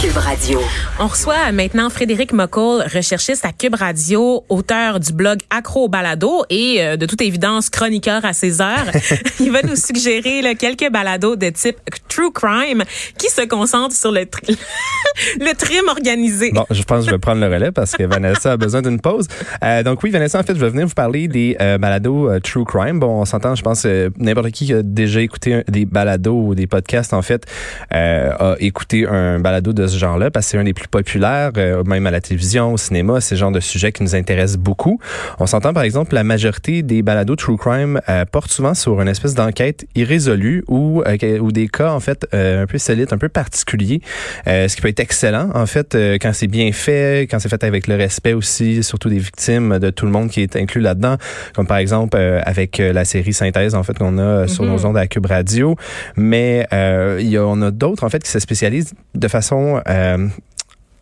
Cube 0.00 0.16
Radio. 0.16 0.60
On 1.00 1.08
reçoit 1.08 1.50
maintenant 1.50 1.90
Frédéric 1.90 2.32
McCall, 2.32 2.84
recherchiste 2.94 3.44
à 3.44 3.52
Cube 3.52 3.74
Radio, 3.74 4.44
auteur 4.48 5.00
du 5.00 5.12
blog 5.12 5.38
Accro 5.50 5.88
Balado 5.88 6.44
et 6.50 6.76
euh, 6.80 6.96
de 6.96 7.04
toute 7.04 7.20
évidence 7.20 7.68
chroniqueur 7.68 8.24
à 8.24 8.32
ses 8.32 8.60
heures. 8.60 8.86
Il 9.40 9.50
va 9.50 9.62
nous 9.62 9.74
suggérer 9.74 10.40
là, 10.42 10.54
quelques 10.54 10.88
balados 10.92 11.34
de 11.34 11.50
type 11.50 11.78
true 12.08 12.30
crime 12.32 12.84
qui 13.18 13.28
se 13.28 13.42
concentrent 13.46 13.96
sur 13.96 14.12
le, 14.12 14.24
tri 14.26 14.56
le 15.40 15.52
trim 15.56 15.88
organisé. 15.88 16.52
Bon, 16.52 16.64
je 16.70 16.82
pense 16.84 17.00
que 17.00 17.06
je 17.06 17.10
vais 17.16 17.18
prendre 17.18 17.40
le 17.40 17.52
relais 17.52 17.72
parce 17.72 17.92
que 17.92 18.04
Vanessa 18.04 18.52
a 18.52 18.56
besoin 18.56 18.82
d'une 18.82 19.00
pause. 19.00 19.26
Euh, 19.64 19.82
donc 19.82 20.02
oui, 20.04 20.10
Vanessa, 20.10 20.38
en 20.38 20.44
fait, 20.44 20.54
je 20.54 20.60
vais 20.60 20.70
venir 20.70 20.86
vous 20.86 20.94
parler 20.94 21.26
des 21.26 21.56
euh, 21.60 21.76
balados 21.76 22.30
euh, 22.30 22.38
true 22.40 22.64
crime. 22.64 23.00
Bon, 23.00 23.20
on 23.20 23.24
s'entend, 23.24 23.56
je 23.56 23.62
pense, 23.62 23.82
euh, 23.84 24.10
n'importe 24.16 24.50
qui 24.52 24.66
qui 24.66 24.74
a 24.74 24.82
déjà 24.82 25.20
écouté 25.20 25.54
un- 25.54 25.62
des 25.68 25.86
balados 25.86 26.40
ou 26.48 26.54
des 26.54 26.66
podcasts, 26.68 27.12
en 27.14 27.22
fait, 27.22 27.44
euh, 27.94 28.30
a 28.38 28.56
écouté 28.60 29.06
un 29.06 29.40
balado 29.40 29.72
de 29.72 29.87
ce 29.88 29.98
genre-là 29.98 30.30
parce 30.30 30.46
que 30.46 30.50
c'est 30.52 30.58
un 30.58 30.64
des 30.64 30.74
plus 30.74 30.88
populaires, 30.88 31.50
euh, 31.56 31.82
même 31.84 32.06
à 32.06 32.10
la 32.10 32.20
télévision, 32.20 32.72
au 32.72 32.76
cinéma, 32.76 33.20
c'est 33.20 33.34
le 33.34 33.40
genre 33.40 33.52
de 33.52 33.60
sujet 33.60 33.92
qui 33.92 34.02
nous 34.02 34.14
intéresse 34.14 34.56
beaucoup. 34.56 34.98
On 35.38 35.46
s'entend, 35.46 35.72
par 35.72 35.82
exemple, 35.82 36.14
la 36.14 36.24
majorité 36.24 36.82
des 36.82 37.02
balados 37.02 37.36
true 37.36 37.56
crime 37.56 38.00
euh, 38.08 38.24
portent 38.24 38.50
souvent 38.50 38.74
sur 38.74 39.00
une 39.00 39.08
espèce 39.08 39.34
d'enquête 39.34 39.86
irrésolue 39.94 40.64
ou, 40.68 41.02
euh, 41.02 41.38
ou 41.38 41.52
des 41.52 41.68
cas, 41.68 41.92
en 41.92 42.00
fait, 42.00 42.26
euh, 42.34 42.62
un 42.62 42.66
peu 42.66 42.78
solides, 42.78 43.08
un 43.12 43.18
peu 43.18 43.28
particuliers, 43.28 44.00
ce 44.46 44.74
qui 44.74 44.80
peut 44.82 44.88
être 44.88 45.00
excellent, 45.00 45.50
en 45.54 45.66
fait, 45.66 45.96
quand 46.20 46.32
c'est 46.32 46.46
bien 46.46 46.70
fait, 46.72 47.26
quand 47.30 47.38
c'est 47.38 47.48
fait 47.48 47.64
avec 47.64 47.86
le 47.86 47.96
respect 47.96 48.32
aussi, 48.32 48.82
surtout 48.82 49.08
des 49.08 49.18
victimes, 49.18 49.78
de 49.78 49.90
tout 49.90 50.06
le 50.06 50.12
monde 50.12 50.28
qui 50.30 50.40
est 50.40 50.56
inclus 50.56 50.80
là-dedans, 50.80 51.16
comme 51.54 51.66
par 51.66 51.78
exemple 51.78 52.16
avec 52.16 52.78
la 52.78 53.04
série 53.04 53.32
Synthèse, 53.32 53.74
en 53.74 53.82
fait, 53.82 53.98
qu'on 53.98 54.18
a 54.18 54.46
sur 54.48 54.64
Mhm. 54.64 54.70
nos 54.70 54.86
ondes 54.86 54.96
à 54.96 55.06
Cube 55.06 55.26
Radio. 55.26 55.76
Mais 56.16 56.66
il 56.72 57.28
y 57.28 57.36
a, 57.36 57.46
on 57.46 57.60
a 57.62 57.70
d'autres, 57.70 58.04
en 58.04 58.08
fait, 58.08 58.22
qui 58.22 58.30
se 58.30 58.38
spécialisent 58.38 58.92
de 59.14 59.28
façon... 59.28 59.77
euh, 59.86 60.28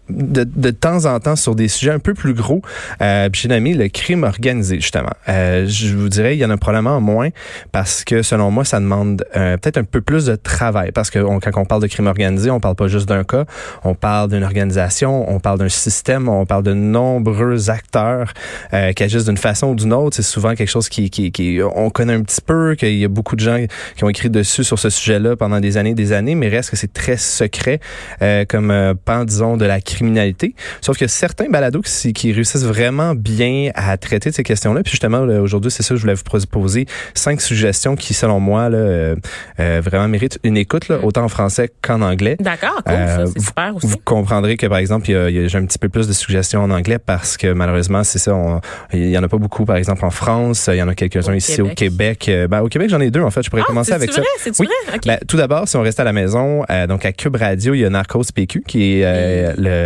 de, 0.09 0.45
de 0.45 0.70
temps 0.70 1.05
en 1.06 1.19
temps 1.20 1.37
sur 1.37 1.55
des 1.55 1.69
sujets 1.69 1.91
un 1.92 1.98
peu 1.98 2.15
plus 2.15 2.34
gros. 2.34 2.62
Euh, 3.01 3.29
j'ai 3.32 3.49
nommé 3.49 3.74
le 3.74 3.88
crime 3.88 4.24
organisé, 4.24 4.76
justement. 4.76 5.13
Euh, 5.29 5.66
je 5.68 5.95
vous 5.95 6.09
dirais, 6.09 6.37
il 6.37 6.40
y 6.40 6.45
en 6.45 6.51
a 6.51 6.57
probablement 6.57 7.01
moins 7.01 7.29
parce 7.73 8.04
que, 8.04 8.23
selon 8.23 8.51
moi, 8.51 8.65
ça 8.65 8.80
demande 8.80 9.24
euh, 9.37 9.57
peut-être 9.57 9.79
un 9.79 9.85
peu 9.85 10.01
plus 10.01 10.26
de 10.26 10.37
travail. 10.37 10.93
Parce 10.93 11.10
que 11.10 11.18
on- 11.18 11.40
quand 11.40 11.51
on 11.60 11.65
parle 11.65 11.82
de 11.82 11.87
crime 11.87 12.07
organisé, 12.07 12.51
on 12.51 12.60
parle 12.60 12.76
pas 12.76 12.88
juste 12.88 13.09
d'un 13.09 13.24
cas, 13.24 13.45
on 13.85 13.95
parle 13.95 14.30
d'une 14.30 14.45
organisation, 14.45 15.30
on 15.30 15.40
parle 15.40 15.59
d'un 15.59 15.68
système, 15.68 16.29
on 16.29 16.46
parle 16.46 16.63
de 16.63 16.73
nombreux 16.74 17.70
acteurs 17.70 18.32
euh, 18.73 18.93
qui 18.93 19.02
agissent 19.02 19.24
d'une 19.26 19.37
façon 19.37 19.68
ou 19.68 19.74
d'une 19.74 19.93
autre. 19.93 20.16
C'est 20.16 20.23
souvent 20.23 20.54
quelque 20.54 20.68
chose 20.70 20.88
qui, 20.88 21.10
qui, 21.10 21.32
qui 21.32 21.60
on 21.74 21.91
connaît 21.91 22.15
un 22.15 22.23
petit 22.23 22.41
peu, 22.41 22.74
qu'il 22.76 22.96
y 22.96 23.04
a 23.04 23.09
beaucoup 23.09 23.37
de 23.37 23.41
gens 23.41 23.65
qui 23.96 24.04
ont 24.04 24.09
écrit 24.09 24.30
dessus 24.30 24.65
sur 24.65 24.79
ce 24.79 24.91
sujet-là 24.91 25.37
pendant 25.37 25.60
des 25.60 25.76
années 25.76 25.91
et 25.91 25.95
des 25.95 26.13
années, 26.13 26.35
mais 26.35 26.48
reste 26.48 26.70
que 26.70 26.76
c'est 26.76 26.93
très 26.93 27.16
secret 27.16 27.80
euh, 28.23 28.45
comme 28.48 28.70
euh, 28.70 28.95
pan, 29.04 29.24
disons, 29.24 29.57
de 29.57 29.65
la 29.65 29.80
criminalité. 29.96 30.54
Sauf 30.80 30.98
que 30.98 31.06
certains 31.06 31.48
balados 31.48 31.80
qui, 31.82 32.12
qui 32.12 32.32
réussissent 32.32 32.64
vraiment 32.64 33.14
bien 33.14 33.70
à 33.74 33.96
traiter 33.96 34.30
de 34.30 34.34
ces 34.34 34.42
questions-là. 34.42 34.82
Puis 34.82 34.92
justement, 34.92 35.20
aujourd'hui, 35.20 35.70
c'est 35.70 35.82
ça 35.82 35.90
que 35.90 35.96
je 35.96 36.02
voulais 36.02 36.14
vous 36.14 36.22
proposer. 36.24 36.86
Cinq 37.14 37.40
suggestions 37.40 37.96
qui, 37.96 38.14
selon 38.14 38.38
moi, 38.40 38.68
là, 38.68 38.78
euh, 38.78 39.16
euh, 39.60 39.80
vraiment 39.84 40.08
méritent 40.08 40.38
une 40.44 40.56
écoute, 40.56 40.88
là, 40.88 40.98
autant 41.02 41.24
en 41.24 41.28
français 41.28 41.70
qu'en 41.82 42.02
anglais. 42.02 42.36
D'accord, 42.40 42.82
cool, 42.84 42.94
Euh, 42.94 43.26
c'est 43.34 43.40
super 43.40 43.74
aussi. 43.76 43.86
Vous 43.86 43.96
comprendrez 44.04 44.56
que, 44.56 44.66
par 44.66 44.78
exemple, 44.78 45.08
il 45.10 45.12
y 45.12 45.16
a, 45.16 45.30
il 45.30 45.36
y 45.36 45.44
a- 45.44 45.48
j'ai 45.48 45.58
un 45.58 45.64
petit 45.66 45.78
peu 45.78 45.88
plus 45.88 46.06
de 46.06 46.12
suggestions 46.12 46.62
en 46.62 46.70
anglais 46.70 46.98
parce 46.98 47.36
que 47.36 47.52
malheureusement, 47.52 48.04
c'est 48.04 48.18
ça, 48.18 48.34
on- 48.34 48.60
il 48.92 49.08
y 49.08 49.18
en 49.18 49.22
a 49.22 49.28
pas 49.28 49.38
beaucoup, 49.38 49.64
par 49.64 49.76
exemple, 49.76 50.04
en 50.04 50.10
France. 50.10 50.68
Il 50.72 50.76
y 50.78 50.82
en 50.82 50.88
a 50.88 50.94
quelques-uns 50.94 51.34
ici 51.34 51.62
au 51.62 51.68
Québec. 51.68 52.28
Euh, 52.28 52.46
Ben, 52.48 52.60
au 52.60 52.68
Québec, 52.68 52.88
j'en 52.90 53.00
ai 53.00 53.10
deux, 53.10 53.22
en 53.22 53.30
fait. 53.30 53.42
Je 53.42 53.50
pourrais 53.50 53.62
Ah, 53.64 53.68
commencer 53.68 53.92
avec 53.92 54.12
ça. 54.12 54.20
vrai? 54.20 54.52
Oui. 54.60 54.66
vrai? 54.86 54.96
OK. 54.96 55.06
Ben, 55.06 55.18
tout 55.26 55.36
d'abord, 55.36 55.66
si 55.68 55.76
on 55.76 55.82
reste 55.82 55.98
à 56.00 56.04
la 56.04 56.12
maison, 56.12 56.64
euh, 56.70 56.86
donc 56.86 57.04
à 57.06 57.12
Cube 57.12 57.36
Radio, 57.36 57.74
il 57.74 57.80
y 57.80 57.84
a 57.84 57.90
Narcos 57.90 58.22
PQ, 58.34 58.62
qui 58.66 59.00
est 59.00 59.04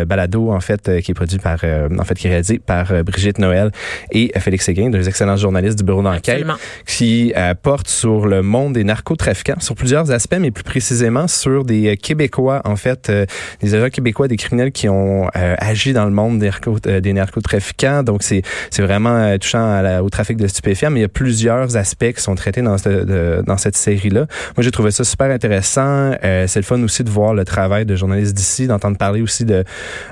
euh, 0.01 0.05
balado 0.05 0.51
en 0.53 0.61
fait 0.61 0.89
euh, 0.89 1.01
qui 1.01 1.11
est 1.12 1.15
produit 1.15 1.39
par, 1.39 1.59
euh, 1.65 1.89
en 1.98 2.05
fait, 2.05 2.15
qui 2.15 2.27
est 2.27 2.31
réalisé 2.31 2.59
par 2.59 2.93
Brigitte 3.05 3.39
Noël 3.39 3.70
et 4.12 4.33
Félix 4.39 4.65
Séguin, 4.67 4.91
deux 4.91 5.09
excellents 5.09 5.37
journalistes 5.37 5.79
du 5.79 5.84
bureau 5.84 6.03
d'enquête, 6.03 6.45
qui 6.87 7.33
euh, 7.37 7.55
porte 7.55 7.88
sur 7.88 8.27
le 8.27 8.43
monde 8.43 8.72
des 8.75 8.84
narcotrafiquants, 8.84 9.61
sur 9.61 9.75
plusieurs 9.75 10.11
aspects, 10.11 10.37
mais 10.41 10.50
plus 10.50 10.65
précisément 10.65 11.28
sur 11.28 11.65
des 11.65 11.97
Québécois, 11.97 12.61
en 12.65 12.77
fait, 12.77 13.09
euh, 13.11 13.27
des 13.62 13.75
agents 13.75 13.91
québécois, 13.91 14.28
des 14.28 14.37
criminels 14.37 14.72
qui 14.72 14.88
ont 14.88 15.28
euh, 15.37 15.55
agi 15.59 15.93
dans 15.93 16.05
le 16.05 16.11
monde 16.12 16.38
des, 16.38 16.49
narco- 16.50 16.78
des 17.00 17.12
narcotrafiquants. 17.12 18.03
Donc 18.03 18.22
c'est 18.22 18.43
c'est 18.71 18.82
vraiment 18.82 19.37
touchant 19.38 19.71
à 19.72 19.82
la- 19.82 20.03
au 20.03 20.11
trafic 20.11 20.37
de 20.37 20.47
stupéfiants, 20.47 20.91
mais 20.91 21.00
il 21.00 21.03
y 21.03 21.06
a 21.06 21.09
plusieurs 21.09 21.77
aspects 21.77 22.12
qui 22.12 22.22
sont 22.22 22.34
traités 22.34 22.62
dans, 22.62 22.78
ce- 22.78 22.88
de- 23.05 23.43
dans 23.47 23.56
cette 23.56 23.77
série-là. 23.77 24.27
Moi, 24.56 24.62
j'ai 24.65 24.71
trouvé 24.71 24.91
ça 24.91 25.05
super 25.05 25.31
intéressant. 25.31 26.12
Euh, 26.25 26.47
c'est 26.47 26.59
le 26.61 26.65
fun 26.65 26.82
aussi 26.82 27.05
de 27.05 27.11
voir 27.11 27.34
le 27.34 27.44
travail 27.44 27.87
de 27.87 27.94
journalistes 27.97 28.34
d'ici, 28.34 28.67
d'entendre 28.67 28.97
parler 28.97 29.22
aussi 29.22 29.44
de, 29.44 29.65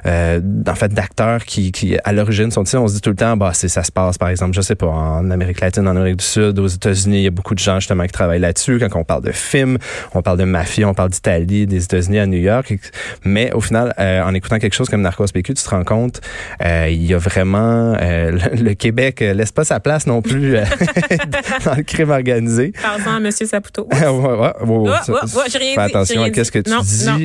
euh, 0.07 0.41
en 0.67 0.75
fait, 0.75 0.93
d'acteurs 0.93 1.45
qui, 1.45 1.73
qui, 1.73 1.97
à 2.05 2.13
l'origine, 2.13 2.51
sont 2.51 2.63
ici. 2.65 2.77
On 2.77 2.89
se 2.89 2.95
dit 2.95 3.01
tout 3.01 3.11
le 3.11 3.17
temps, 3.17 3.37
bah, 3.37 3.51
c'est, 3.55 3.69
ça 3.69 3.83
se 3.83 3.93
passe, 3.93 4.19
par 4.19 4.29
exemple, 4.29 4.55
je 4.55 4.61
sais 4.61 4.75
pas, 4.75 4.87
en 4.87 5.31
Amérique 5.31 5.61
latine, 5.61 5.87
en 5.87 5.97
Amérique 5.97 6.17
du 6.17 6.25
Sud, 6.25 6.59
aux 6.59 6.67
États-Unis, 6.67 7.19
il 7.19 7.23
y 7.25 7.27
a 7.27 7.31
beaucoup 7.31 7.55
de 7.55 7.59
gens, 7.61 7.81
justement, 7.81 8.05
qui 8.05 8.13
travaillent 8.13 8.41
là-dessus. 8.41 8.79
Quand 8.79 8.99
on 8.99 9.05
parle 9.05 9.23
de 9.25 9.33
films, 9.33 9.79
on 10.15 10.23
parle 10.23 10.39
de 10.39 10.45
mafia, 10.45 10.89
on 10.89 10.95
parle 10.95 11.11
d'Italie, 11.11 11.67
des 11.67 11.85
États-Unis 11.85 12.19
à 12.19 12.27
New 12.27 12.39
York. 12.39 12.75
Mais 13.25 13.53
au 13.53 13.61
final, 13.61 13.95
euh, 13.99 14.23
en 14.23 14.35
écoutant 14.35 14.59
quelque 14.59 14.75
chose 14.75 14.89
comme 14.89 15.03
Narcos 15.03 15.27
PQ, 15.33 15.55
tu 15.55 15.63
te 15.63 15.71
rends 15.71 15.85
compte, 15.85 16.21
euh, 16.65 16.89
il 16.91 17.05
y 17.05 17.15
a 17.15 17.19
vraiment, 17.19 17.95
euh, 18.01 18.33
le, 18.33 18.63
le 18.63 18.75
Québec 18.75 19.23
euh, 19.23 19.33
laisse 19.35 19.53
pas 19.53 19.65
sa 19.65 19.81
place 19.81 20.07
non 20.07 20.23
plus 20.23 20.57
euh, 20.57 20.65
dans 21.65 21.75
le 21.75 21.83
crime 21.83 22.11
organisé. 22.11 22.73
Parlons 22.81 23.05
à 23.13 23.17
M. 23.19 23.31
Saputo. 23.31 23.89
ouais, 23.93 24.07
ouais, 24.07 24.11
ouais, 24.11 24.37
ouais, 24.67 24.91
Ah, 24.95 25.11
ouais, 25.11 25.15
ouais, 25.23 25.45
j'ai 25.51 25.59
rien 25.59 25.75
fais 25.75 25.87
dit, 25.87 25.91
attention 25.97 26.23
à 26.23 26.31
qu'est-ce 26.31 26.53
que 26.53 26.59
tu 26.61 26.71
non, 26.71 26.81
dis, 26.81 27.07
non, 27.07 27.19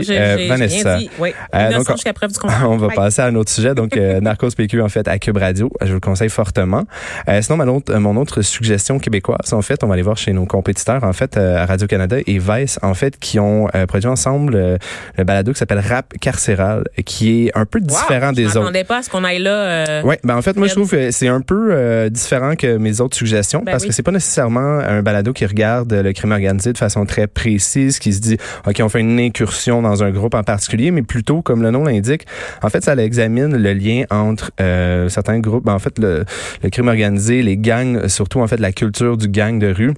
Vanessa. 0.47 0.95
rien 0.95 0.97
dit. 0.99 1.09
Oui. 1.19 1.33
Euh, 1.53 1.71
donc, 1.73 1.91
jusqu'à 1.91 2.13
preuve 2.13 2.31
du 2.31 2.39
On 2.67 2.77
va 2.77 2.89
passer 2.89 3.21
à 3.21 3.25
un 3.25 3.35
autre 3.35 3.51
sujet. 3.51 3.73
Donc, 3.75 3.97
euh, 3.97 4.19
Narcos 4.21 4.49
PQ, 4.55 4.81
en 4.81 4.89
fait, 4.89 5.07
à 5.07 5.17
Cube 5.19 5.37
Radio. 5.37 5.71
Je 5.81 5.87
vous 5.87 5.93
le 5.95 5.99
conseille 5.99 6.29
fortement. 6.29 6.83
Euh, 7.29 7.41
sinon, 7.41 7.57
ma 7.57 7.65
autre- 7.65 7.93
mon 7.95 8.15
autre 8.17 8.41
suggestion 8.41 8.99
québécoise, 8.99 9.53
en 9.53 9.61
fait, 9.61 9.83
on 9.83 9.87
va 9.87 9.93
aller 9.93 10.03
voir 10.03 10.17
chez 10.17 10.33
nos 10.33 10.45
compétiteurs, 10.45 11.03
en 11.03 11.13
fait, 11.13 11.37
euh, 11.37 11.57
à 11.57 11.65
Radio-Canada 11.65 12.17
et 12.25 12.39
Vice, 12.39 12.79
en 12.81 12.93
fait, 12.93 13.17
qui 13.19 13.39
ont 13.39 13.67
euh, 13.75 13.85
produit 13.85 14.09
ensemble 14.09 14.55
euh, 14.55 14.77
le 15.17 15.23
balado 15.23 15.53
qui 15.53 15.59
s'appelle 15.59 15.79
Rap 15.79 16.13
carcéral, 16.19 16.83
qui 17.05 17.47
est 17.47 17.51
un 17.57 17.65
peu 17.65 17.79
Wow, 17.79 17.87
différent 17.87 18.29
je 18.29 18.35
des 18.35 18.45
autres. 18.47 18.59
m'attendais 18.59 18.83
pas 18.83 18.97
à 18.97 19.01
ce 19.03 19.09
qu'on 19.09 19.23
aille 19.23 19.39
là. 19.39 19.51
euh, 19.51 20.01
Ouais, 20.03 20.19
ben 20.23 20.35
en 20.37 20.41
fait, 20.41 20.55
moi 20.57 20.67
je 20.67 20.73
trouve 20.73 20.89
que 20.89 21.11
c'est 21.11 21.27
un 21.27 21.41
peu 21.41 21.69
euh, 21.71 22.09
différent 22.09 22.55
que 22.55 22.77
mes 22.77 23.01
autres 23.01 23.15
suggestions 23.17 23.59
Ben 23.65 23.71
parce 23.71 23.83
oui. 23.83 23.89
que 23.89 23.95
c'est 23.95 24.03
pas 24.03 24.11
nécessairement 24.11 24.79
un 24.79 25.01
balado 25.01 25.33
qui 25.33 25.45
regarde 25.45 25.91
le 25.93 26.13
crime 26.13 26.31
organisé 26.31 26.71
de 26.73 26.77
façon 26.77 27.05
très 27.05 27.27
précise, 27.27 27.99
qui 27.99 28.13
se 28.13 28.19
dit 28.21 28.37
ok 28.67 28.79
on 28.81 28.89
fait 28.89 28.99
une 29.01 29.19
incursion 29.19 29.81
dans 29.81 30.03
un 30.03 30.11
groupe 30.11 30.33
en 30.35 30.43
particulier, 30.43 30.91
mais 30.91 31.01
plutôt 31.01 31.41
comme 31.41 31.61
le 31.61 31.71
nom 31.71 31.83
l'indique, 31.83 32.25
en 32.61 32.69
fait 32.69 32.83
ça 32.83 32.95
examine 32.95 33.55
le 33.55 33.73
lien 33.73 34.03
entre 34.09 34.51
euh, 34.61 35.09
certains 35.09 35.39
groupes, 35.39 35.65
ben, 35.65 35.73
en 35.73 35.79
fait 35.79 35.97
le, 35.99 36.25
le 36.63 36.69
crime 36.69 36.87
organisé, 36.87 37.41
les 37.41 37.57
gangs, 37.57 38.07
surtout 38.07 38.39
en 38.39 38.47
fait 38.47 38.59
la 38.59 38.71
culture 38.71 39.17
du 39.17 39.27
gang 39.27 39.59
de 39.59 39.73
rue 39.73 39.93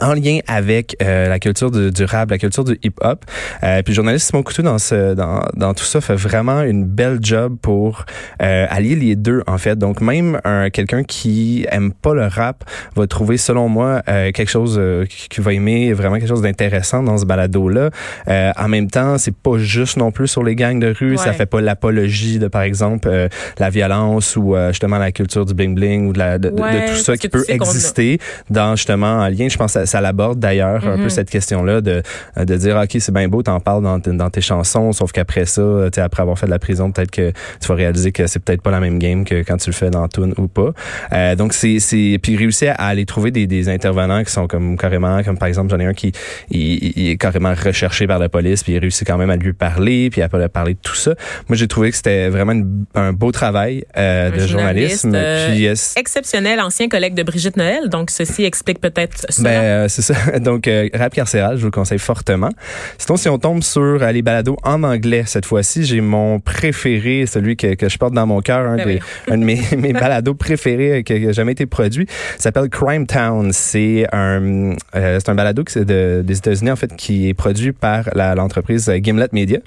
en 0.00 0.14
lien 0.14 0.38
avec 0.46 0.96
euh, 1.02 1.28
la 1.28 1.38
culture 1.38 1.70
du, 1.70 1.90
du 1.90 2.04
rap, 2.04 2.30
la 2.30 2.38
culture 2.38 2.64
du 2.64 2.78
hip-hop. 2.82 3.24
Euh, 3.62 3.82
puis 3.82 3.92
le 3.92 3.94
journaliste 3.94 4.28
Simon 4.30 4.42
Coutu 4.42 4.62
dans, 4.62 4.78
ce, 4.78 5.14
dans, 5.14 5.40
dans 5.54 5.74
tout 5.74 5.84
ça 5.84 6.00
fait 6.00 6.14
vraiment 6.16 6.62
une 6.62 6.84
belle 6.84 7.18
job 7.20 7.56
pour 7.62 8.04
euh, 8.42 8.66
allier 8.70 8.96
les 8.96 9.16
deux 9.16 9.42
en 9.46 9.58
fait. 9.58 9.76
Donc 9.78 10.00
même 10.00 10.40
un 10.44 10.70
quelqu'un 10.70 11.04
qui 11.04 11.66
aime 11.70 11.92
pas 11.92 12.14
le 12.14 12.26
rap 12.26 12.64
va 12.96 13.06
trouver 13.06 13.36
selon 13.36 13.68
moi 13.68 14.02
euh, 14.08 14.32
quelque 14.32 14.48
chose 14.50 14.76
euh, 14.78 15.04
qui 15.06 15.40
va 15.40 15.52
aimer 15.52 15.92
vraiment 15.92 16.16
quelque 16.16 16.28
chose 16.28 16.42
d'intéressant 16.42 17.02
dans 17.02 17.18
ce 17.18 17.24
balado 17.24 17.68
là. 17.68 17.90
Euh, 18.28 18.50
en 18.56 18.68
même 18.68 18.90
temps, 18.90 19.18
c'est 19.18 19.34
pas 19.36 19.58
juste 19.58 19.96
non 19.96 20.10
plus 20.10 20.28
sur 20.28 20.42
les 20.42 20.54
gangs 20.56 20.78
de 20.80 20.92
rue, 20.98 21.16
ça 21.16 21.26
Ouais. 21.28 21.32
fait 21.34 21.46
pas 21.46 21.60
l'apologie 21.60 22.38
de 22.38 22.48
par 22.48 22.62
exemple 22.62 23.08
euh, 23.10 23.28
la 23.58 23.70
violence 23.70 24.36
ou 24.36 24.54
euh, 24.56 24.68
justement 24.70 24.98
la 24.98 25.12
culture 25.12 25.44
du 25.46 25.54
bling 25.54 25.74
bling 25.74 26.08
ou 26.08 26.12
de, 26.12 26.18
la, 26.18 26.38
de, 26.38 26.50
de- 26.50 26.88
tout 26.90 26.96
ça 27.02 27.16
qui 27.16 27.28
peut 27.28 27.44
exister 27.48 28.18
dans 28.50 28.76
justement 28.76 29.20
en 29.20 29.28
lien. 29.28 29.48
Je 29.48 29.56
pense 29.56 29.74
que 29.74 29.83
ça, 29.84 29.86
ça 29.86 30.00
l'aborde 30.00 30.38
d'ailleurs 30.38 30.86
un 30.86 30.96
peu 30.96 31.08
cette 31.08 31.30
question-là 31.30 31.80
de 31.80 32.02
de 32.36 32.56
dire 32.56 32.76
ok 32.76 32.96
c'est 32.98 33.12
bien 33.12 33.28
beau 33.28 33.42
t'en 33.42 33.60
parles 33.60 33.82
dans, 33.82 33.98
dans 33.98 34.30
tes 34.30 34.40
chansons 34.40 34.92
sauf 34.92 35.12
qu'après 35.12 35.46
ça 35.46 35.62
après 35.98 36.22
avoir 36.22 36.38
fait 36.38 36.46
de 36.46 36.50
la 36.50 36.58
prison 36.58 36.90
peut-être 36.90 37.10
que 37.10 37.30
tu 37.60 37.68
vas 37.68 37.74
réaliser 37.74 38.12
que 38.12 38.26
c'est 38.26 38.38
peut-être 38.40 38.62
pas 38.62 38.70
la 38.70 38.80
même 38.80 38.98
game 38.98 39.24
que 39.24 39.42
quand 39.42 39.56
tu 39.56 39.70
le 39.70 39.74
fais 39.74 39.90
dans 39.90 40.06
Tune 40.08 40.34
ou 40.38 40.48
pas. 40.48 40.72
Euh, 41.12 41.34
donc 41.36 41.52
c'est 41.52 41.78
c'est 41.78 42.18
puis 42.22 42.36
réussir 42.36 42.74
à 42.78 42.88
aller 42.88 43.06
trouver 43.06 43.30
des, 43.30 43.46
des 43.46 43.68
intervenants 43.68 44.22
qui 44.24 44.32
sont 44.32 44.46
comme 44.46 44.76
carrément 44.76 45.22
comme 45.22 45.38
par 45.38 45.48
exemple 45.48 45.70
j'en 45.70 45.78
ai 45.80 45.86
un 45.86 45.94
qui 45.94 46.12
il, 46.50 46.92
il 46.98 47.08
est 47.10 47.16
carrément 47.16 47.54
recherché 47.54 48.06
par 48.06 48.18
la 48.18 48.28
police 48.28 48.62
puis 48.62 48.74
il 48.74 48.78
réussit 48.78 49.06
quand 49.06 49.18
même 49.18 49.30
à 49.30 49.36
lui 49.36 49.52
parler 49.52 50.10
puis 50.10 50.22
à 50.22 50.28
parler 50.28 50.74
de 50.74 50.78
tout 50.82 50.94
ça. 50.94 51.14
Moi 51.48 51.56
j'ai 51.56 51.68
trouvé 51.68 51.90
que 51.90 51.96
c'était 51.96 52.28
vraiment 52.28 52.52
une- 52.52 52.84
un 52.94 53.12
beau 53.12 53.32
travail 53.32 53.84
euh, 53.96 54.30
de 54.30 54.46
journalisme 54.46 55.10
journaliste, 55.12 55.14
euh, 55.14 55.48
puis 55.52 56.00
Exceptionnel, 56.00 56.60
ancien 56.60 56.88
collègue 56.88 57.14
de 57.14 57.22
Brigitte 57.22 57.56
Noël. 57.56 57.88
Donc, 57.88 58.10
ceci 58.10 58.44
explique 58.44 58.80
peut-être 58.80 59.26
cela. 59.28 59.50
ben, 59.50 59.64
Euh, 59.74 59.88
c'est 59.88 60.02
ça. 60.02 60.14
Donc, 60.38 60.68
euh, 60.68 60.88
rap 60.94 61.12
carcéral, 61.14 61.56
je 61.56 61.60
vous 61.60 61.66
le 61.66 61.70
conseille 61.72 61.98
fortement. 61.98 62.50
Sinon, 62.98 63.16
si 63.16 63.28
on 63.28 63.38
tombe 63.38 63.62
sur 63.62 63.82
euh, 63.82 64.12
les 64.12 64.22
balados 64.22 64.56
en 64.62 64.82
anglais 64.82 65.24
cette 65.26 65.46
fois-ci, 65.46 65.84
j'ai 65.84 66.00
mon 66.00 66.40
préféré, 66.40 67.26
celui 67.26 67.56
que, 67.56 67.74
que 67.74 67.88
je 67.88 67.98
porte 67.98 68.14
dans 68.14 68.26
mon 68.26 68.40
cœur, 68.40 68.60
un, 68.66 68.76
Ben 68.76 69.00
un 69.30 69.38
de 69.38 69.44
mes, 69.44 69.60
mes 69.78 69.92
balados 69.92 70.34
préférés 70.34 71.02
qui 71.04 71.18
n'a 71.20 71.32
jamais 71.32 71.52
été 71.52 71.66
produit. 71.66 72.06
S'appelle 72.38 72.68
Crime 72.68 73.06
Town. 73.06 73.50
C'est 73.52 74.06
un, 74.12 74.74
c'est 74.92 75.28
un 75.28 75.34
balado 75.34 75.64
qui 75.64 75.84
de, 75.84 76.22
des 76.24 76.38
États-Unis, 76.38 76.70
en 76.70 76.76
fait, 76.76 76.94
qui 76.96 77.28
est 77.28 77.34
produit 77.34 77.72
par 77.72 78.08
la- 78.14 78.34
l'entreprise 78.34 78.90
Gimlet 79.02 79.28
Media, 79.32 79.58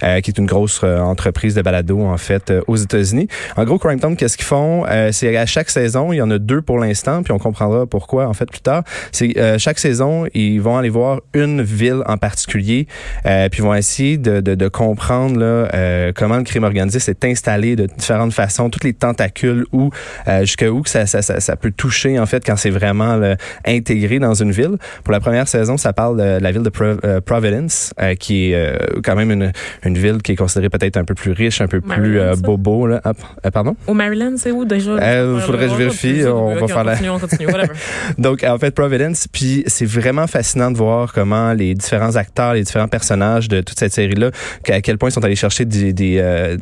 qui 0.00 0.30
est 0.30 0.38
une 0.38 0.46
grosse 0.46 0.82
entreprise 0.84 1.54
de 1.54 1.62
balado, 1.62 2.00
en 2.02 2.16
fait, 2.16 2.52
aux 2.66 2.76
États-Unis. 2.76 3.28
En 3.56 3.64
gros, 3.64 3.78
Crime 3.78 3.98
Town, 3.98 4.16
qu'est-ce 4.16 4.36
qu'ils 4.36 4.46
font? 4.46 4.84
C'est 5.12 5.36
à 5.36 5.46
chaque 5.46 5.70
saison, 5.70 6.12
il 6.12 6.16
y 6.16 6.22
en 6.22 6.30
a 6.30 6.38
deux 6.38 6.62
pour 6.62 6.78
l'instant, 6.78 7.22
puis 7.22 7.32
on 7.32 7.38
comprendra 7.38 7.86
pourquoi, 7.86 8.26
en 8.28 8.34
fait, 8.34 8.46
plus 8.46 8.60
tard. 8.60 8.82
C'est 9.12 9.32
euh, 9.48 9.58
chaque 9.58 9.78
saison, 9.78 10.26
ils 10.34 10.60
vont 10.60 10.76
aller 10.76 10.88
voir 10.88 11.20
une 11.34 11.62
ville 11.62 12.02
en 12.06 12.16
particulier, 12.16 12.86
euh, 13.26 13.48
puis 13.48 13.60
ils 13.60 13.64
vont 13.64 13.74
essayer 13.74 14.16
de, 14.18 14.40
de, 14.40 14.54
de 14.54 14.68
comprendre 14.68 15.38
là, 15.38 15.68
euh, 15.74 16.12
comment 16.14 16.36
le 16.36 16.44
crime 16.44 16.64
organisé 16.64 16.98
s'est 16.98 17.16
installé 17.24 17.76
de 17.76 17.86
différentes 17.86 18.32
façons, 18.32 18.70
toutes 18.70 18.84
les 18.84 18.92
tentacules 18.92 19.64
euh, 19.74 20.40
jusqu'à 20.40 20.70
où 20.70 20.82
que 20.82 20.90
ça, 20.90 21.06
ça, 21.06 21.22
ça, 21.22 21.40
ça 21.40 21.56
peut 21.56 21.70
toucher 21.70 22.18
en 22.18 22.26
fait 22.26 22.44
quand 22.44 22.56
c'est 22.56 22.70
vraiment 22.70 23.16
là, 23.16 23.36
intégré 23.66 24.18
dans 24.18 24.34
une 24.34 24.50
ville. 24.52 24.76
Pour 25.04 25.12
la 25.12 25.20
première 25.20 25.48
saison, 25.48 25.76
ça 25.76 25.92
parle 25.92 26.16
de 26.18 26.42
la 26.42 26.52
ville 26.52 26.62
de 26.62 26.68
Pro- 26.70 27.20
Providence, 27.24 27.92
qui 28.18 28.52
est 28.52 28.78
quand 29.02 29.16
même 29.16 29.30
une, 29.30 29.52
une 29.84 29.98
ville 29.98 30.18
qui 30.22 30.32
est 30.32 30.36
considérée 30.36 30.70
peut-être 30.70 30.96
un 30.96 31.04
peu 31.04 31.14
plus 31.14 31.32
riche, 31.32 31.60
un 31.60 31.66
peu 31.68 31.80
plus 31.80 31.88
Maryland, 32.18 32.36
bobo. 32.38 32.86
Là. 32.86 33.00
Ah, 33.04 33.50
pardon? 33.50 33.76
Au 33.86 33.94
Maryland, 33.94 34.34
c'est 34.36 34.50
où 34.50 34.64
déjà? 34.64 34.92
Euh, 34.92 35.40
faudrait 35.40 35.66
que 35.66 35.72
je 35.72 35.76
vérifie, 35.78 36.22
on 36.26 36.54
va 36.54 36.66
faire 36.66 36.84
la- 36.84 36.92
continue, 36.92 37.10
on 37.10 37.18
continue. 37.18 37.48
Donc, 38.18 38.44
en 38.44 38.58
fait, 38.58 38.74
Providence, 38.74 39.26
puis 39.38 39.62
c'est 39.68 39.84
vraiment 39.84 40.26
fascinant 40.26 40.72
de 40.72 40.76
voir 40.76 41.12
comment 41.12 41.52
les 41.52 41.72
différents 41.76 42.16
acteurs, 42.16 42.54
les 42.54 42.64
différents 42.64 42.88
personnages 42.88 43.46
de 43.46 43.60
toute 43.60 43.78
cette 43.78 43.92
série-là, 43.92 44.32
à 44.68 44.80
quel 44.80 44.98
point 44.98 45.10
ils 45.10 45.12
sont 45.12 45.24
allés 45.24 45.36
chercher 45.36 45.64
des... 45.64 45.92
des 45.92 46.18
euh, 46.18 46.56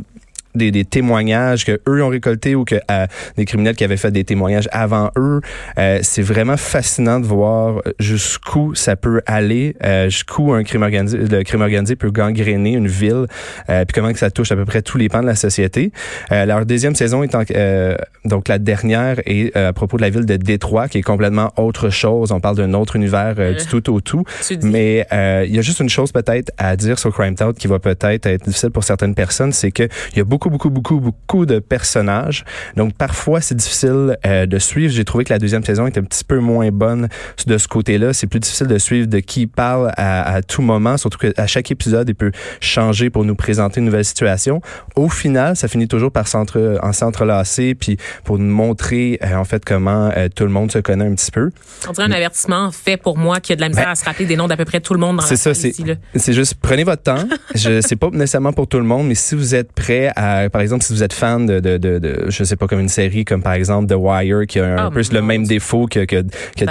des, 0.57 0.71
des 0.71 0.85
témoignages 0.85 1.65
que 1.65 1.81
eux 1.89 2.03
ont 2.03 2.09
récoltés 2.09 2.55
ou 2.55 2.65
que 2.65 2.77
euh, 2.91 3.07
des 3.37 3.45
criminels 3.45 3.77
qui 3.77 3.85
avaient 3.85 3.97
fait 3.97 4.11
des 4.11 4.25
témoignages 4.25 4.69
avant 4.73 5.11
eux. 5.17 5.41
Euh, 5.79 5.99
c'est 6.03 6.23
vraiment 6.23 6.57
fascinant 6.57 7.21
de 7.21 7.27
voir 7.27 7.83
jusqu'où 7.99 8.75
ça 8.75 8.97
peut 8.97 9.21
aller, 9.27 9.77
euh, 9.85 10.09
jusqu'où 10.09 10.53
un 10.53 10.63
crime 10.65 10.83
organisé, 10.83 11.19
le 11.19 11.43
crime 11.43 11.61
organisé 11.63 11.97
peut 11.97 12.11
gangréner 12.11 12.73
une 12.73 12.89
ville, 12.89 13.27
euh, 13.69 13.85
puis 13.85 13.95
comment 13.95 14.13
que 14.13 14.19
ça 14.19 14.31
touche 14.31 14.53
à 14.53 14.57
peu 14.57 14.65
près 14.65 14.83
tous 14.83 14.99
les 14.99 15.09
pans 15.09 15.21
de 15.21 15.27
la 15.27 15.35
société. 15.35 15.93
Euh, 16.33 16.45
leur 16.47 16.65
deuxième 16.67 16.95
saison 16.95 17.23
est 17.23 17.35
en- 17.35 17.43
euh, 17.55 17.97
donc 18.25 18.49
la 18.49 18.59
dernière 18.59 19.17
est 19.27 19.57
euh, 19.57 19.69
à 19.69 19.73
propos 19.73 19.97
de 19.97 20.03
la 20.03 20.11
ville 20.11 20.27
de 20.27 20.37
Détroit, 20.37 20.89
qui 20.89 20.99
est 20.99 21.03
complètement 21.03 21.53
autre 21.57 21.91
chose. 21.91 22.33
On 22.33 22.41
parle 22.41 22.57
d'un 22.57 22.73
autre 22.75 22.97
univers 22.97 23.35
euh, 23.39 23.55
du 23.55 23.67
tout 23.67 23.93
au 23.93 24.01
tout. 24.01 24.25
Mais 24.71 25.07
euh, 25.13 25.45
il 25.47 25.55
y 25.55 25.59
a 25.59 25.63
juste 25.63 25.81
une 25.81 25.89
chose 25.89 26.13
peut-être 26.13 26.51
à 26.59 26.77
dire 26.77 26.99
sur 26.99 27.13
Crime 27.13 27.35
Town 27.35 27.53
qui 27.55 27.67
va 27.67 27.79
peut-être 27.79 28.27
être 28.27 28.45
difficile 28.45 28.71
pour 28.71 28.85
certaines 28.85 29.15
personnes, 29.15 29.53
c'est 29.53 29.71
que 29.71 29.85
il 30.13 30.19
y 30.19 30.21
a 30.21 30.25
beaucoup, 30.25 30.46
beaucoup, 30.49 30.71
beaucoup, 30.71 31.01
beaucoup 31.01 31.47
de 31.47 31.59
personnages. 31.59 32.45
Donc 32.77 32.95
parfois 32.95 33.41
c'est 33.41 33.55
difficile 33.55 34.17
euh, 34.27 34.47
de 34.47 34.59
suivre. 34.59 34.93
J'ai 34.93 35.05
trouvé 35.05 35.25
que 35.25 35.33
la 35.33 35.39
deuxième 35.39 35.65
saison 35.65 35.87
était 35.87 36.01
un 36.01 36.05
petit 36.05 36.25
peu 36.25 36.39
moins 36.39 36.71
bonne 36.71 37.09
de 37.47 37.59
ce 37.59 37.69
côté-là. 37.69 38.13
C'est 38.13 38.27
plus 38.27 38.41
difficile 38.41 38.67
de 38.67 38.79
suivre 38.79 39.07
de 39.07 39.19
qui 39.21 39.47
parle 39.47 39.93
à, 39.97 40.35
à 40.35 40.43
tout 40.43 40.63
moment, 40.63 40.97
surtout 40.97 41.19
qu'à 41.19 41.47
chaque 41.47 41.71
épisode, 41.71 42.09
il 42.09 42.15
peut 42.15 42.33
changer 42.61 43.11
pour 43.11 43.25
nous 43.25 43.35
présenter 43.35 43.81
une 43.81 43.87
nouvelle 43.87 44.05
situation. 44.05 44.61
Au 44.95 45.09
final, 45.09 45.57
ça 45.57 45.69
finit 45.69 45.89
toujours 45.89 46.13
par 46.13 46.29
s'entre, 46.29 46.79
en 46.83 46.93
s'entrelacer, 46.93 47.75
puis 47.75 47.97
pour 48.25 48.39
nous 48.39 48.53
montrer 48.53 49.19
euh, 49.23 49.35
en 49.37 49.45
fait 49.45 49.65
comment 49.65 50.11
euh, 50.17 50.29
tout 50.35 50.45
le 50.45 50.51
monde 50.51 50.71
se 50.71 50.79
connaît 50.79 51.07
un 51.07 51.15
petit 51.15 51.31
peu. 51.31 51.51
On 51.89 51.93
dirait 51.93 52.07
un 52.07 52.13
avertissement 52.13 52.71
fait 52.71 52.97
pour 52.97 53.19
moi 53.19 53.41
qui 53.41 53.53
a 53.53 53.57
de 53.57 53.61
la 53.61 53.69
misère 53.69 53.85
Ben, 53.85 53.91
à 53.93 53.95
se 53.95 54.05
rappeler 54.05 54.27
des 54.27 54.37
noms 54.37 54.49
d'à 54.49 54.57
peu 54.57 54.65
près 54.65 54.81
tout 54.81 54.95
le 54.95 55.01
monde 55.01 55.17
dans 55.17 55.23
C'est 55.23 55.37
ça, 55.37 55.55
c'est 55.55 55.71
ici, 55.71 55.85
c'est 56.15 56.33
juste 56.33 56.55
prenez 56.61 56.85
votre 56.85 57.03
temps. 57.03 57.25
Je 57.55 57.81
c'est 57.81 57.97
pas 57.97 58.11
nécessairement 58.11 58.53
pour 58.53 58.67
tout 58.67 58.79
le 58.79 58.85
monde, 58.85 59.07
mais 59.07 59.15
si 59.15 59.35
vous 59.35 59.55
êtes 59.55 59.73
prêt 59.73 60.11
à 60.17 60.36
par 60.51 60.61
exemple 60.63 60.85
si 60.85 60.93
vous 60.93 61.03
êtes 61.03 61.13
fan 61.13 61.47
de 61.47 61.61
de 61.61 61.77
de, 61.79 61.99
de 61.99 62.27
je 62.29 62.45
sais 62.45 62.57
pas 62.57 62.67
comme 62.67 62.81
une 62.81 62.89
série 62.89 63.25
comme 63.25 63.43
par 63.43 63.55
exemple 63.55 63.87
The 63.93 63.97
Wire 63.99 64.47
qui 64.47 64.61
a 64.61 64.65
un 64.67 64.87
Oh, 64.87 64.91
peu 64.91 65.03
le 65.13 65.23
même 65.23 65.45
défaut 65.47 65.87
que 65.87 66.05
que, 66.05 66.23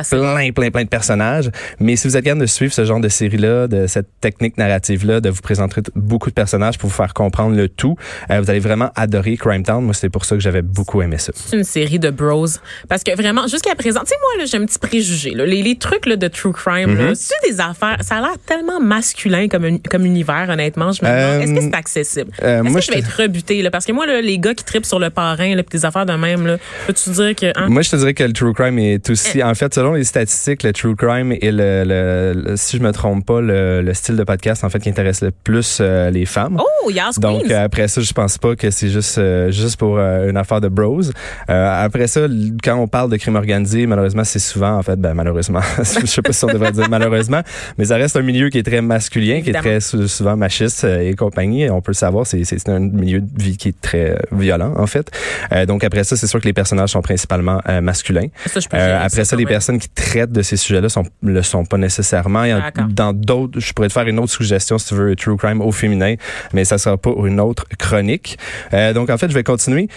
plein 0.09 0.51
plein 0.51 0.71
plein 0.71 0.83
de 0.83 0.89
personnages, 0.89 1.49
mais 1.79 1.95
si 1.95 2.07
vous 2.07 2.17
êtes 2.17 2.23
capable 2.23 2.41
de 2.41 2.45
suivre 2.45 2.73
ce 2.73 2.85
genre 2.85 2.99
de 2.99 3.09
série 3.09 3.37
là, 3.37 3.67
de 3.67 3.87
cette 3.87 4.07
technique 4.21 4.57
narrative 4.57 5.05
là, 5.05 5.19
de 5.21 5.29
vous 5.29 5.41
présenter 5.41 5.81
beaucoup 5.95 6.29
de 6.29 6.35
personnages 6.35 6.77
pour 6.77 6.89
vous 6.89 6.95
faire 6.95 7.13
comprendre 7.13 7.55
le 7.55 7.69
tout, 7.69 7.95
euh, 8.31 8.41
vous 8.41 8.49
allez 8.49 8.59
vraiment 8.59 8.91
adorer 8.95 9.37
Crime 9.37 9.63
Town. 9.63 9.83
Moi, 9.83 9.93
c'est 9.93 10.09
pour 10.09 10.25
ça 10.25 10.35
que 10.35 10.41
j'avais 10.41 10.61
beaucoup 10.61 11.01
aimé 11.01 11.17
ça. 11.17 11.31
C'est 11.35 11.57
une 11.57 11.63
série 11.63 11.99
de 11.99 12.09
bros. 12.09 12.45
Parce 12.89 13.03
que 13.03 13.15
vraiment, 13.15 13.47
jusqu'à 13.47 13.75
présent, 13.75 14.01
tu 14.01 14.07
sais, 14.07 14.15
moi, 14.21 14.43
là, 14.43 14.45
j'ai 14.49 14.57
un 14.57 14.65
petit 14.65 14.79
préjugé. 14.79 15.31
Là. 15.31 15.45
Les, 15.45 15.61
les 15.61 15.77
trucs 15.77 16.05
là, 16.05 16.15
de 16.15 16.27
true 16.27 16.51
crime, 16.53 16.95
Mm-hmm. 16.95 17.15
c'est 17.15 17.49
des 17.51 17.59
affaires. 17.59 17.97
Ça 18.01 18.17
a 18.17 18.21
l'air 18.21 18.35
tellement 18.45 18.79
masculin 18.79 19.47
comme, 19.47 19.65
un- 19.65 19.77
comme 19.89 20.05
univers, 20.05 20.47
honnêtement. 20.49 20.91
Je 20.91 21.03
me 21.03 21.09
demande, 21.09 21.21
Euh, 21.21 21.41
est-ce 21.41 21.53
que 21.53 21.61
c'est 21.61 21.75
accessible? 21.75 22.31
euh, 22.43 22.61
est-ce 22.63 22.69
moi, 22.71 22.79
que 22.79 22.85
je 22.85 22.91
vais 22.91 22.99
être 22.99 23.21
Là? 23.61 23.71
Parce 23.71 23.85
que 23.85 23.91
moi, 23.91 24.05
là, 24.05 24.21
les 24.21 24.37
gars 24.39 24.53
qui 24.53 24.63
tripent 24.63 24.85
sur 24.85 24.99
le 24.99 25.09
parrain, 25.09 25.55
là, 25.55 25.63
pis 25.63 25.77
des 25.77 25.85
affaires 25.85 26.05
de 26.05 26.13
même, 26.13 26.45
là, 26.45 26.57
peux-tu 26.87 27.09
dire 27.11 27.35
que. 27.35 27.47
Hein? 27.55 27.67
Moi, 27.69 27.81
je 27.81 27.89
te 27.91 27.95
dirais 27.95 28.13
que 28.13 28.23
le 28.23 28.33
true 28.33 28.53
crime 28.53 28.79
est 28.79 29.09
aussi, 29.09 29.43
en 29.43 29.53
fait, 29.55 29.73
selon 29.73 29.93
les 29.93 30.03
statistiques, 30.03 30.63
le 30.63 30.73
true 30.73 30.95
crime 30.95 31.31
est 31.33 31.51
le, 31.51 31.83
le- 31.85 32.41
le- 32.49 32.55
si 32.57 32.77
je 32.77 32.81
me 32.83 32.91
trompe 32.91 33.25
pas, 33.25 33.41
le, 33.41 33.81
le 33.81 33.93
style 33.93 34.15
de 34.15 34.23
podcast 34.23 34.63
en 34.63 34.69
fait 34.69 34.79
qui 34.79 34.89
intéresse 34.89 35.21
le 35.21 35.31
plus 35.31 35.79
euh, 35.81 36.09
les 36.11 36.25
femmes. 36.25 36.59
Oh, 36.59 36.89
Yas 36.89 37.17
Donc 37.19 37.43
Queens! 37.43 37.51
euh, 37.51 37.65
après 37.65 37.87
ça, 37.87 38.01
je 38.01 38.13
pense 38.13 38.37
pas 38.37 38.55
que 38.55 38.69
c'est 38.69 38.89
juste 38.89 39.17
euh, 39.17 39.51
juste 39.51 39.77
pour 39.77 39.97
euh, 39.97 40.29
une 40.29 40.37
affaire 40.37 40.61
de 40.61 40.67
bros. 40.67 41.01
Euh, 41.49 41.83
après 41.85 42.07
ça, 42.07 42.21
quand 42.63 42.75
on 42.77 42.87
parle 42.87 43.09
de 43.11 43.17
crime 43.17 43.35
organisé, 43.35 43.85
malheureusement, 43.87 44.23
c'est 44.23 44.39
souvent 44.39 44.73
en 44.77 44.83
fait, 44.83 44.99
ben 44.99 45.13
malheureusement, 45.13 45.61
je 45.79 46.05
sais 46.05 46.21
pas 46.21 46.31
si 46.33 46.45
on 46.45 46.47
devrait 46.47 46.71
dire 46.71 46.89
malheureusement, 46.89 47.41
mais 47.77 47.85
ça 47.85 47.95
reste 47.95 48.15
un 48.17 48.21
milieu 48.21 48.49
qui 48.49 48.57
est 48.59 48.63
très 48.63 48.81
masculin, 48.81 49.41
qui 49.41 49.49
est 49.49 49.53
très 49.53 49.79
sou- 49.79 50.07
souvent 50.07 50.35
machiste 50.37 50.83
euh, 50.83 50.99
et 51.09 51.13
compagnie. 51.15 51.69
On 51.69 51.81
peut 51.81 51.91
le 51.91 51.95
savoir, 51.95 52.25
c'est 52.27 52.43
c'est 52.43 52.69
un 52.69 52.79
milieu 52.79 53.21
qui 53.35 53.69
est 53.69 53.81
très 53.81 54.11
euh, 54.11 54.17
violent 54.31 54.73
en 54.77 54.87
fait. 54.87 55.11
Euh, 55.51 55.65
donc 55.65 55.83
après 55.83 56.03
ça, 56.03 56.15
c'est 56.15 56.27
sûr 56.27 56.39
que 56.39 56.45
les 56.45 56.53
personnages 56.53 56.89
sont 56.89 57.01
principalement 57.01 57.61
euh, 57.69 57.81
masculins. 57.81 58.27
ça, 58.45 58.59
je 58.59 58.67
peux 58.67 58.77
Euh, 58.77 58.99
après 59.03 59.25
ça, 59.25 59.35
les 59.35 59.43
même. 59.45 59.49
personnes 59.53 59.79
qui 59.79 59.89
traitent 59.89 60.31
de 60.31 60.41
ces 60.41 60.57
sujets-là 60.57 60.89
sont 60.89 61.03
le 61.21 61.41
sont 61.41 61.65
pas 61.65 61.77
nécessairement. 61.77 62.43
Il 62.43 62.49
y 62.49 62.51
a- 62.51 62.59
D'accord. 62.61 62.87
dans 62.89 63.13
d'autres, 63.13 63.59
je 63.59 63.73
pourrais 63.73 63.87
te 63.87 63.93
faire 63.93 64.07
une 64.07 64.19
autre 64.19 64.31
suggestion 64.31 64.77
si 64.77 64.87
tu 64.89 64.95
veux, 64.95 65.15
true 65.15 65.37
crime 65.37 65.61
au 65.61 65.71
féminin, 65.71 66.15
mais 66.53 66.65
ça 66.65 66.77
sera 66.77 66.97
pas 66.97 67.11
une 67.25 67.39
autre 67.39 67.65
chronique. 67.77 68.37
Euh, 68.73 68.93
donc 68.93 69.09
en 69.09 69.17
fait, 69.17 69.29
je 69.29 69.33
vais 69.33 69.43
continuer 69.43 69.87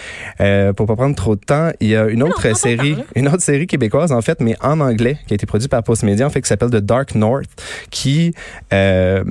euh, 0.41 0.73
pour 0.73 0.85
pas 0.87 0.95
prendre 0.95 1.15
trop 1.15 1.35
de 1.35 1.41
temps. 1.41 1.71
Il 1.79 1.87
y 1.89 1.95
a 1.95 2.05
une 2.07 2.19
non, 2.19 2.27
autre 2.27 2.55
série, 2.57 2.95
une 3.15 3.27
autre 3.27 3.41
série 3.41 3.67
québécoise 3.67 4.11
en 4.11 4.21
fait, 4.21 4.39
mais 4.41 4.55
en 4.61 4.79
anglais, 4.79 5.17
qui 5.27 5.33
a 5.33 5.35
été 5.35 5.45
produite 5.45 5.69
par 5.71 5.83
Postmedia, 5.83 6.25
en 6.25 6.29
fait, 6.29 6.41
qui 6.41 6.47
s'appelle 6.47 6.69
The 6.69 6.77
Dark 6.77 7.15
North, 7.15 7.49
qui 7.89 8.33
euh, 8.73 9.23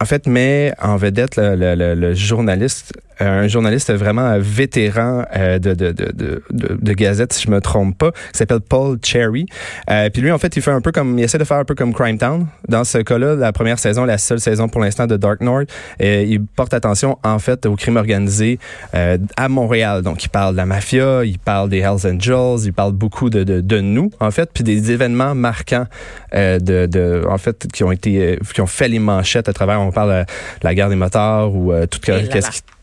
en 0.00 0.04
fait, 0.04 0.26
met 0.26 0.72
en 0.80 0.96
vedette 0.96 1.36
le, 1.36 1.54
le- 1.54 1.74
le- 1.74 1.94
le 1.94 2.14
journaliste, 2.14 2.92
un 3.28 3.48
journaliste 3.48 3.92
vraiment 3.92 4.36
vétéran 4.38 5.24
euh, 5.36 5.58
de, 5.58 5.74
de, 5.74 5.92
de, 5.92 6.42
de, 6.50 6.92
Gazette, 6.92 7.32
si 7.32 7.46
je 7.46 7.50
me 7.50 7.60
trompe 7.60 7.96
pas, 7.98 8.12
qui 8.12 8.38
s'appelle 8.38 8.60
Paul 8.60 8.98
Cherry. 9.02 9.46
Euh, 9.90 10.10
puis 10.10 10.22
lui, 10.22 10.30
en 10.30 10.38
fait, 10.38 10.54
il 10.56 10.62
fait 10.62 10.70
un 10.70 10.80
peu 10.80 10.92
comme, 10.92 11.18
il 11.18 11.24
essaie 11.24 11.38
de 11.38 11.44
faire 11.44 11.58
un 11.58 11.64
peu 11.64 11.74
comme 11.74 11.92
Crime 11.92 12.18
Town. 12.18 12.46
Dans 12.68 12.84
ce 12.84 12.98
cas-là, 12.98 13.34
la 13.34 13.52
première 13.52 13.78
saison, 13.78 14.04
la 14.04 14.18
seule 14.18 14.40
saison 14.40 14.68
pour 14.68 14.80
l'instant 14.80 15.06
de 15.06 15.16
Dark 15.16 15.40
North, 15.40 15.68
euh, 16.02 16.24
il 16.26 16.44
porte 16.44 16.74
attention, 16.74 17.18
en 17.24 17.38
fait, 17.38 17.66
au 17.66 17.76
crime 17.76 17.96
organisé 17.96 18.58
euh, 18.94 19.18
à 19.36 19.48
Montréal. 19.48 20.02
Donc, 20.02 20.24
il 20.24 20.28
parle 20.28 20.52
de 20.52 20.58
la 20.58 20.66
mafia, 20.66 21.24
il 21.24 21.38
parle 21.38 21.68
des 21.68 21.78
Hells 21.78 22.06
Angels, 22.06 22.64
il 22.64 22.72
parle 22.72 22.92
beaucoup 22.92 23.30
de, 23.30 23.44
de, 23.44 23.60
de 23.60 23.80
nous, 23.80 24.10
en 24.20 24.30
fait, 24.30 24.50
puis 24.52 24.64
des 24.64 24.92
événements 24.92 25.34
marquants 25.34 25.86
euh, 26.34 26.58
de, 26.58 26.86
de, 26.86 27.24
en 27.28 27.38
fait, 27.38 27.66
qui 27.72 27.84
ont 27.84 27.92
été, 27.92 28.38
qui 28.54 28.60
ont 28.60 28.66
fait 28.66 28.88
les 28.88 28.98
manchettes 28.98 29.48
à 29.48 29.52
travers, 29.52 29.80
on 29.80 29.90
parle 29.90 30.10
de 30.10 30.24
la 30.62 30.74
guerre 30.74 30.88
des 30.88 30.96
motards 30.96 31.54
ou 31.54 31.72
euh, 31.72 31.86
tout 31.86 32.00
là. 32.08 32.20
qui 32.20 32.38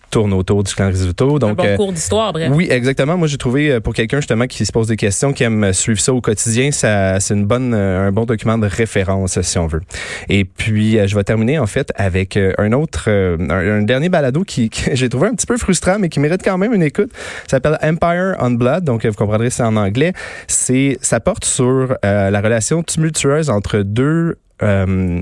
tourne 0.09 0.33
autour 0.33 0.63
du 0.63 0.73
clan 0.73 0.87
Risotto. 0.87 1.35
un 1.35 1.39
Donc, 1.39 1.57
bon 1.57 1.65
euh, 1.65 1.75
cours 1.75 1.93
d'histoire, 1.93 2.33
bref. 2.33 2.51
oui, 2.53 2.67
exactement. 2.69 3.17
Moi, 3.17 3.27
j'ai 3.27 3.37
trouvé 3.37 3.71
euh, 3.71 3.79
pour 3.79 3.93
quelqu'un 3.93 4.17
justement 4.17 4.47
qui 4.47 4.65
se 4.65 4.71
pose 4.71 4.87
des 4.87 4.95
questions, 4.95 5.33
qui 5.33 5.43
aime 5.43 5.71
suivre 5.73 5.99
ça 5.99 6.13
au 6.13 6.21
quotidien, 6.21 6.71
ça, 6.71 7.19
c'est 7.19 7.33
une 7.33 7.45
bonne, 7.45 7.73
euh, 7.73 8.07
un 8.07 8.11
bon 8.11 8.25
document 8.25 8.57
de 8.57 8.67
référence 8.67 9.39
si 9.41 9.57
on 9.57 9.67
veut. 9.67 9.81
Et 10.29 10.45
puis, 10.45 10.97
euh, 10.99 11.07
je 11.07 11.15
vais 11.15 11.23
terminer 11.23 11.59
en 11.59 11.67
fait 11.67 11.91
avec 11.95 12.37
euh, 12.37 12.53
un 12.57 12.71
autre, 12.73 13.05
euh, 13.07 13.37
un, 13.49 13.79
un 13.79 13.81
dernier 13.83 14.09
balado 14.09 14.43
qui, 14.43 14.69
que 14.69 14.93
j'ai 14.95 15.09
trouvé 15.09 15.27
un 15.27 15.33
petit 15.33 15.45
peu 15.47 15.57
frustrant, 15.57 15.97
mais 15.99 16.09
qui 16.09 16.19
mérite 16.19 16.41
quand 16.43 16.57
même 16.57 16.73
une 16.73 16.83
écoute. 16.83 17.11
Ça 17.47 17.57
s'appelle 17.57 17.77
Empire 17.81 18.35
on 18.39 18.51
Blood, 18.51 18.83
donc 18.83 19.05
euh, 19.05 19.09
vous 19.09 19.15
comprendrez 19.15 19.49
c'est 19.49 19.63
en 19.63 19.75
anglais. 19.75 20.13
C'est, 20.47 20.97
ça 21.01 21.19
porte 21.19 21.45
sur 21.45 21.95
euh, 22.05 22.29
la 22.29 22.41
relation 22.41 22.83
tumultueuse 22.83 23.49
entre 23.49 23.79
deux. 23.79 24.37
euh, 24.61 25.21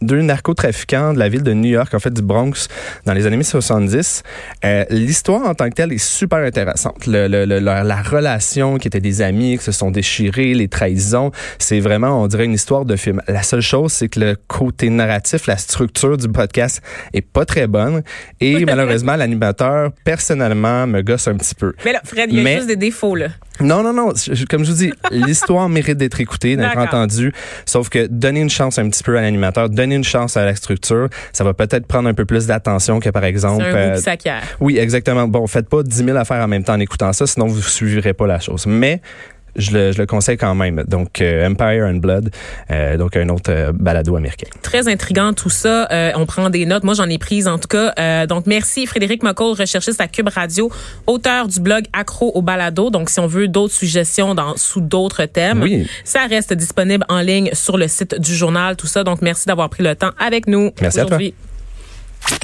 deux 0.00 0.20
narcotrafiquants 0.20 1.14
de 1.14 1.18
la 1.18 1.28
ville 1.28 1.42
de 1.42 1.52
New 1.52 1.70
York, 1.70 1.92
en 1.94 1.98
fait 1.98 2.12
du 2.12 2.22
Bronx, 2.22 2.68
dans 3.04 3.12
les 3.14 3.26
années 3.26 3.42
70. 3.42 4.22
Euh, 4.64 4.84
L'histoire 4.90 5.46
en 5.46 5.54
tant 5.54 5.68
que 5.68 5.74
telle 5.74 5.92
est 5.92 5.98
super 6.04 6.38
intéressante. 6.38 7.06
Le, 7.06 7.28
le- 7.28 7.44
le- 7.44 7.58
la, 7.58 7.82
la 7.82 8.02
relation 8.02 8.78
qui 8.78 8.88
étaient 8.88 9.00
des 9.00 9.22
amis, 9.22 9.58
qui 9.58 9.64
se 9.64 9.72
sont 9.72 9.90
déchirés, 9.90 10.54
les 10.54 10.68
trahisons, 10.68 11.30
c'est 11.58 11.80
vraiment, 11.80 12.22
on 12.22 12.26
dirait, 12.26 12.44
une 12.44 12.52
histoire 12.54 12.84
de 12.84 12.96
film. 12.96 13.22
La 13.28 13.42
seule 13.42 13.60
chose, 13.62 13.92
c'est 13.92 14.08
que 14.08 14.20
le 14.20 14.36
côté 14.48 14.90
narratif, 14.90 15.46
la 15.46 15.56
structure 15.56 16.16
du 16.16 16.28
podcast 16.28 16.82
est 17.12 17.22
pas 17.22 17.44
très 17.44 17.66
bonne. 17.66 18.02
Et 18.40 18.64
malheureusement, 18.66 19.16
l'animateur, 19.16 19.90
personnellement, 20.04 20.86
me 20.86 21.02
gosse 21.02 21.28
un 21.28 21.36
petit 21.36 21.54
peu. 21.54 21.72
Mais 21.84 21.92
là, 21.92 22.00
Fred, 22.04 22.30
il 22.30 22.36
y 22.38 22.40
a 22.40 22.44
Mais- 22.44 22.56
juste 22.56 22.68
des 22.68 22.76
défauts, 22.76 23.14
là. 23.14 23.28
Non, 23.60 23.82
non, 23.82 23.92
non. 23.92 24.12
Comme 24.50 24.64
je 24.64 24.70
vous 24.70 24.76
dis, 24.76 24.92
l'histoire 25.10 25.68
mérite 25.68 25.96
d'être 25.96 26.20
écoutée, 26.20 26.56
d'être 26.56 26.76
entendue. 26.76 27.32
Sauf 27.64 27.88
que 27.88 28.06
donner 28.06 28.40
une 28.40 28.50
chance 28.50 28.78
un 28.78 28.88
petit 28.88 29.02
peu 29.02 29.16
à 29.16 29.22
l'animateur, 29.22 29.68
donner 29.68 29.94
une 29.94 30.04
chance 30.04 30.36
à 30.36 30.44
la 30.44 30.54
structure, 30.54 31.08
ça 31.32 31.44
va 31.44 31.54
peut-être 31.54 31.86
prendre 31.86 32.08
un 32.08 32.14
peu 32.14 32.24
plus 32.24 32.46
d'attention 32.46 33.00
que 33.00 33.10
par 33.10 33.24
exemple. 33.24 33.64
Un 33.64 33.74
euh, 33.74 34.40
oui, 34.60 34.78
exactement. 34.78 35.28
Bon, 35.28 35.46
faites 35.46 35.68
pas 35.68 35.82
10 35.82 36.04
000 36.04 36.16
affaires 36.16 36.42
en 36.42 36.48
même 36.48 36.64
temps 36.64 36.74
en 36.74 36.80
écoutant 36.80 37.12
ça, 37.12 37.26
sinon 37.26 37.46
vous 37.46 37.62
suivrez 37.62 38.12
pas 38.12 38.26
la 38.26 38.40
chose. 38.40 38.66
Mais 38.66 39.00
je 39.56 39.72
le, 39.72 39.92
je 39.92 39.98
le 39.98 40.06
conseille 40.06 40.36
quand 40.36 40.54
même. 40.54 40.84
Donc, 40.86 41.20
euh, 41.20 41.48
Empire 41.48 41.84
and 41.84 41.96
Blood, 41.96 42.30
euh, 42.70 42.96
donc 42.96 43.16
un 43.16 43.28
autre 43.28 43.50
euh, 43.50 43.72
balado 43.72 44.16
américain. 44.16 44.46
Très 44.62 44.88
intriguant 44.88 45.32
tout 45.32 45.50
ça. 45.50 45.88
on 46.16 46.26
prend 46.26 46.50
des 46.50 46.66
notes. 46.66 46.84
Moi, 46.84 46.94
j'en 46.94 47.08
ai 47.08 47.18
prises 47.18 47.48
en 47.48 47.58
tout 47.58 47.68
cas. 47.68 48.26
donc, 48.26 48.46
merci 48.46 48.86
Frédéric 48.86 49.22
McCall, 49.22 49.52
recherchiste 49.52 50.00
à 50.00 50.08
Cube 50.08 50.28
Radio, 50.28 50.70
auteur 51.06 51.48
du 51.48 51.60
blog 51.60 51.84
Accro 51.92 52.32
au 52.34 52.42
balado. 52.42 52.90
Donc, 52.90 53.10
si 53.10 53.20
on 53.20 53.26
veut 53.26 53.48
d'autres 53.48 53.74
suggestions 53.74 54.34
dans, 54.34 54.56
sous 54.56 54.80
d'autres 54.80 55.24
thèmes, 55.24 55.62
oui. 55.62 55.86
ça 56.04 56.26
reste 56.26 56.52
disponible 56.52 57.04
en 57.08 57.20
ligne 57.20 57.50
sur 57.52 57.76
le 57.76 57.88
site 57.88 58.18
du 58.20 58.34
journal, 58.34 58.76
tout 58.76 58.86
ça. 58.86 59.04
Donc, 59.04 59.22
merci 59.22 59.46
d'avoir 59.46 59.68
pris 59.68 59.82
le 59.82 59.94
temps 59.94 60.10
avec 60.18 60.46
nous 60.46 60.70
merci 60.80 61.00
À 61.00 61.04
toi. 61.04 61.18